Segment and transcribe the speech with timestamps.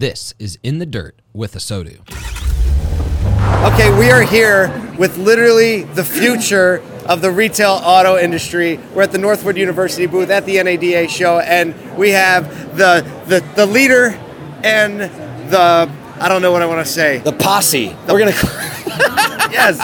[0.00, 2.00] This is In the Dirt with ASOTU.
[3.72, 8.80] Okay, we are here with literally the future of the retail auto industry.
[8.92, 13.38] We're at the Northwood University booth at the NADA show, and we have the the,
[13.54, 14.18] the leader
[14.64, 17.18] and the I don't know what I want to say.
[17.18, 17.94] The posse.
[18.08, 18.32] We're gonna.
[19.52, 19.78] yes,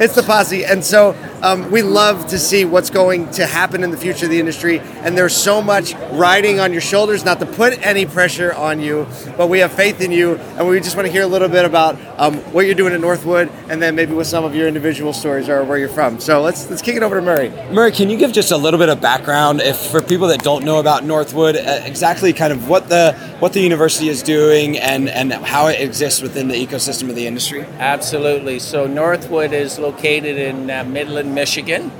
[0.00, 1.12] it's the posse, and so
[1.44, 4.80] um, we love to see what's going to happen in the future of the industry.
[4.80, 9.06] And there's so much riding on your shoulders, not to put any pressure on you,
[9.36, 11.66] but we have faith in you, and we just want to hear a little bit
[11.66, 15.12] about um, what you're doing at Northwood, and then maybe with some of your individual
[15.12, 16.18] stories or where you're from.
[16.18, 17.50] So let's let's kick it over to Murray.
[17.70, 20.64] Murray, can you give just a little bit of background, if for people that don't
[20.64, 25.30] know about Northwood, exactly kind of what the what the university is doing and and
[25.30, 27.60] how it exists within the ecosystem of the industry?
[27.78, 28.58] Absolutely.
[28.58, 31.90] So Northwood is located in uh, Midland, Michigan.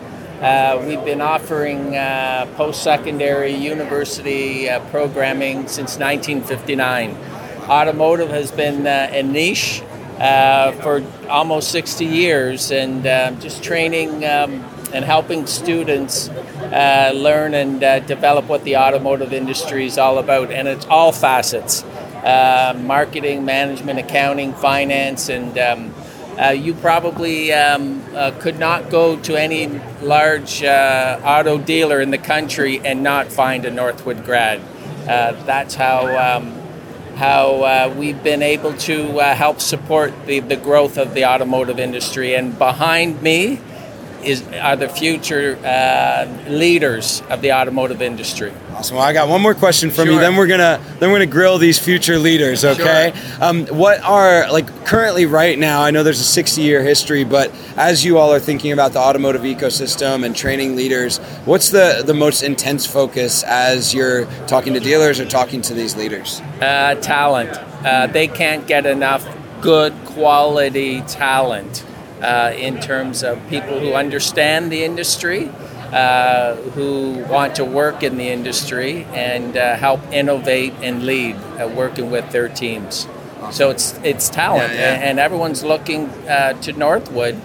[0.41, 7.15] Uh, we've been offering uh, post secondary university uh, programming since 1959.
[7.69, 9.83] Automotive has been uh, a niche
[10.19, 17.53] uh, for almost 60 years, and uh, just training um, and helping students uh, learn
[17.53, 20.51] and uh, develop what the automotive industry is all about.
[20.51, 21.83] And it's all facets
[22.25, 25.95] uh, marketing, management, accounting, finance, and um,
[26.41, 29.69] uh, you probably um, uh, could not go to any
[30.01, 34.61] large uh, auto dealer in the country and not find a Northwood grad.
[35.07, 36.61] Uh, that's how um,
[37.17, 41.79] how uh, we've been able to uh, help support the, the growth of the automotive
[41.79, 42.35] industry.
[42.35, 43.61] And behind me
[44.25, 45.57] is are the future
[46.49, 48.53] leaders of the automotive industry.
[48.73, 48.97] Awesome.
[48.97, 50.19] Well, I got one more question from you.
[50.19, 52.65] Then we're gonna then we're gonna grill these future leaders.
[52.65, 53.13] Okay.
[53.41, 55.83] Um, what are like currently right now?
[55.83, 58.99] I know there's a 60 year history, but as you all are thinking about the
[58.99, 64.81] automotive ecosystem and training leaders, what's the the most intense focus as you're talking to
[64.81, 66.41] dealers or talking to these leaders?
[66.61, 67.51] Uh, talent.
[67.85, 69.27] Uh, they can't get enough
[69.61, 71.85] good quality talent
[72.23, 75.51] uh, in terms of people who understand the industry,
[75.93, 81.69] uh, who want to work in the industry and uh, help innovate and lead, uh,
[81.69, 83.07] working with their teams.
[83.51, 84.93] So it's it's talent, Yeah, yeah.
[84.95, 87.37] and- and everyone's looking uh, to Northwood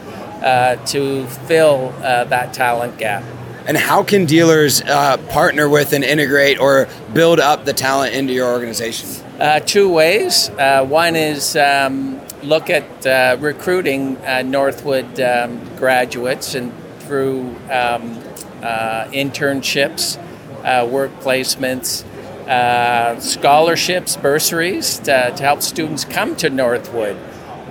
[0.42, 3.24] uh, to fill uh, that talent gap.
[3.68, 8.32] And how can dealers uh, partner with and integrate or build up the talent into
[8.34, 9.10] your organization?
[9.40, 10.50] Uh, two ways.
[10.58, 18.18] Uh, one is um, look at uh, recruiting uh, Northwood um, graduates and through um,
[18.62, 20.18] uh, internships,
[20.64, 22.04] uh, work placements,
[22.48, 27.18] uh, scholarships, bursaries to, to help students come to Northwood.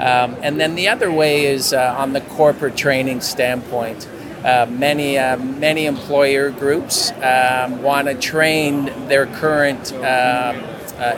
[0.00, 4.08] Um, and then the other way is on the corporate training standpoint.
[4.42, 10.56] Many many employer groups um, want to train their current um,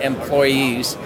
[0.02, 0.96] employees,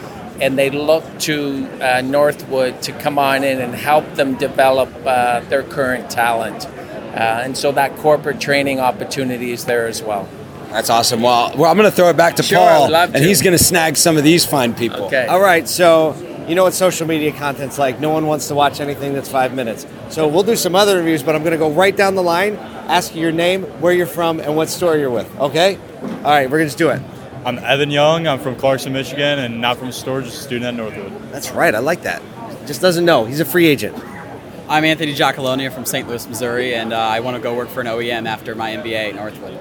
[0.41, 5.41] and they look to uh, Northwood to come on in and help them develop uh,
[5.41, 6.67] their current talent.
[6.67, 10.29] Uh, and so that corporate training opportunity is there as well.
[10.71, 11.23] That's awesome.
[11.23, 13.43] Well, well I'm going to throw it back to Sure, Paul, would love and he's
[13.43, 15.05] going to snag some of these fine people.
[15.05, 15.27] Okay.
[15.27, 16.17] All right, so
[16.49, 18.01] you know what social media content's like.
[18.01, 19.87] No one wants to watch anything that's five minutes.
[20.11, 22.57] So we'll do some other reviews, but I'm going to go right down the line,
[22.57, 25.33] ask you your name, where you're from, and what store you're with.
[25.39, 25.77] Okay?
[26.03, 27.01] All right, we're going to just do it.
[27.47, 28.27] I'm Evan Young.
[28.27, 31.31] I'm from Clarkson, Michigan, and not from storage, just a student at Northwood.
[31.31, 31.75] That's right.
[31.75, 32.23] I like that.
[32.67, 33.27] Just doesn't know.
[33.27, 33.95] He's a free agent.
[34.67, 36.09] I'm Anthony Giacalone from St.
[36.09, 39.11] Louis, Missouri, and uh, I want to go work for an OEM after my MBA
[39.11, 39.61] at Northwood.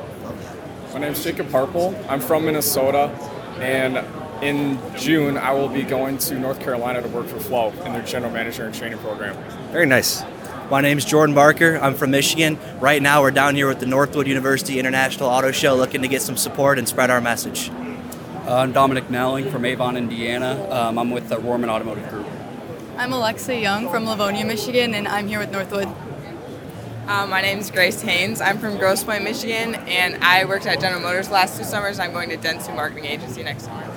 [0.93, 1.93] My name's Jacob Harpel.
[2.07, 3.09] I'm from Minnesota,
[3.59, 3.97] and
[4.41, 8.03] in June I will be going to North Carolina to work for Flow in their
[8.03, 9.35] general manager and training program.
[9.73, 10.23] Very nice.
[10.73, 11.77] My name is Jordan Barker.
[11.79, 12.57] I'm from Michigan.
[12.79, 16.23] Right now, we're down here with the Northwood University International Auto Show looking to get
[16.23, 17.69] some support and spread our message.
[17.69, 20.67] Uh, I'm Dominic Nowling from Avon, Indiana.
[20.71, 22.25] Um, I'm with the Rohrman Automotive Group.
[22.97, 25.89] I'm Alexa Young from Livonia, Michigan, and I'm here with Northwood.
[27.05, 28.41] Um, my name is Grace Haynes.
[28.41, 31.99] I'm from Grosse Pointe, Michigan, and I worked at General Motors last two summers.
[31.99, 33.92] I'm going to Dentsu Marketing Agency next summer.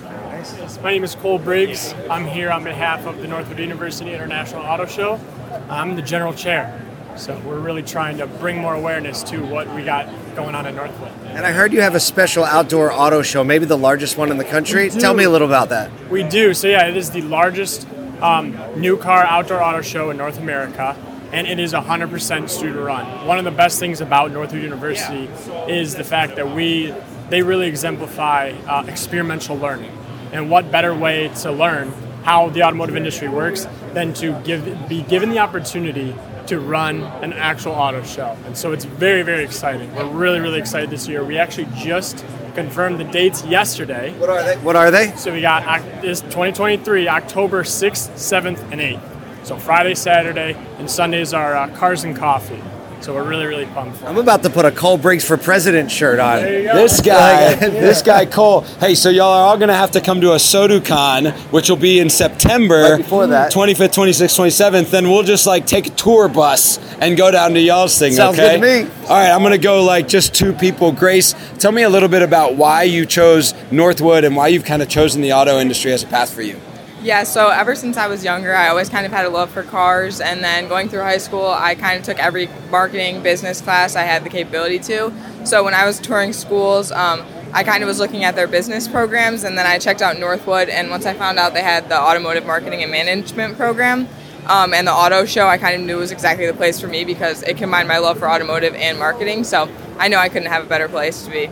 [0.83, 1.93] My name is Cole Briggs.
[2.09, 5.21] I'm here on behalf of the Northwood University International Auto Show.
[5.69, 6.81] I'm the general chair.
[7.17, 10.07] So we're really trying to bring more awareness to what we got
[10.37, 11.11] going on at Northwood.
[11.27, 14.37] And I heard you have a special outdoor auto show, maybe the largest one in
[14.37, 14.89] the country.
[14.89, 15.91] Tell me a little about that.
[16.11, 16.55] We do.
[16.55, 17.89] So yeah, it is the largest
[18.21, 20.97] um, new car outdoor auto show in North America,
[21.33, 23.27] and it is 100% student run.
[23.27, 25.29] One of the best things about Northwood University
[25.69, 26.95] is the fact that we
[27.31, 29.91] they really exemplify uh, experiential learning.
[30.37, 31.93] And what better way to learn
[32.23, 36.15] how the automotive industry works than to give be given the opportunity
[36.49, 38.37] to run an actual auto show.
[38.45, 39.95] And so it's very very exciting.
[39.95, 41.25] We're really really excited this year.
[41.25, 42.23] We actually just
[42.55, 44.13] confirmed the dates yesterday.
[44.19, 44.57] What are they?
[44.59, 45.13] What are they?
[45.17, 49.47] So we got this 2023 October 6th, 7th, and 8th.
[49.47, 52.61] So Friday, Saturday, and Sundays are uh, Cars and Coffee.
[53.01, 54.07] So we're really, really pumped for.
[54.07, 56.43] I'm about to put a Cole Briggs for President shirt on.
[56.43, 56.75] There you go.
[56.75, 58.63] This guy, this guy Cole.
[58.81, 62.01] Hey, so y'all are all gonna have to come to ASOTU CON, which will be
[62.01, 62.83] in September.
[62.83, 63.53] Right before that.
[63.53, 64.91] 25th, 26th, 27th.
[64.91, 68.13] Then we'll just like take a tour bus and go down to y'all's thing.
[68.13, 68.59] Sounds okay?
[68.59, 68.91] good to me.
[69.05, 70.91] All right, I'm gonna go like just two people.
[70.91, 74.83] Grace, tell me a little bit about why you chose Northwood and why you've kind
[74.83, 76.61] of chosen the auto industry as a path for you.
[77.03, 79.63] Yeah, so ever since I was younger, I always kind of had a love for
[79.63, 80.21] cars.
[80.21, 84.03] And then going through high school, I kind of took every marketing business class I
[84.03, 85.13] had the capability to.
[85.45, 88.89] So when I was touring schools, um, I kind of was looking at their business
[88.89, 89.45] programs.
[89.45, 90.69] And then I checked out Northwood.
[90.69, 94.09] And once I found out they had the automotive marketing and management program
[94.47, 97.05] um, and the auto show, I kind of knew was exactly the place for me
[97.05, 99.45] because it combined my love for automotive and marketing.
[99.45, 101.51] So I know I couldn't have a better place to be.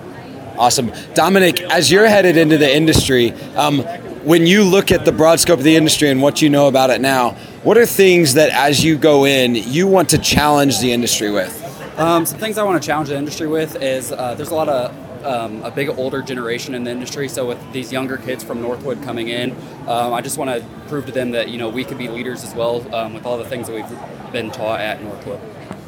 [0.57, 0.93] Awesome.
[1.15, 3.85] Dominic, as you're headed into the industry, um,
[4.25, 6.91] when you look at the broad scope of the industry and what you know about
[6.91, 7.33] it now,
[7.63, 11.61] what are things that as you go in, you want to challenge the industry with?
[11.99, 14.69] Um, some things I want to challenge the industry with is uh, there's a lot
[14.69, 17.29] of um, a big older generation in the industry.
[17.29, 19.53] So with these younger kids from Northwood coming in,
[19.87, 22.45] um, I just want to prove to them that you know we could be leaders
[22.45, 25.41] as well um, with all the things that we've been taught at Northwood.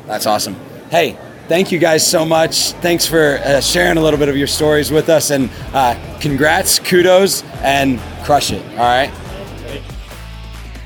[0.06, 0.54] That's awesome.
[0.90, 2.72] Hey, thank you guys so much.
[2.72, 6.78] Thanks for uh, sharing a little bit of your stories with us, and uh, congrats,
[6.78, 8.62] kudos, and crush it.
[8.72, 9.10] All right.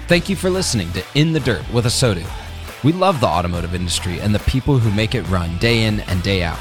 [0.09, 2.27] Thank you for listening to In the Dirt with ASOTU.
[2.83, 6.23] We love the automotive industry and the people who make it run day in and
[6.23, 6.59] day out.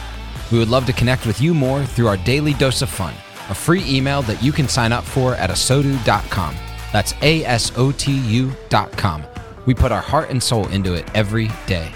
[0.52, 3.14] We would love to connect with you more through our daily dose of fun,
[3.50, 6.56] a free email that you can sign up for at asotu.com.
[6.92, 9.24] That's A S O T U.com.
[9.66, 11.92] We put our heart and soul into it every day.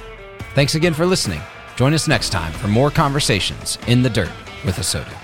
[0.54, 1.42] Thanks again for listening.
[1.76, 4.32] Join us next time for more conversations in the dirt
[4.64, 5.23] with ASOTU.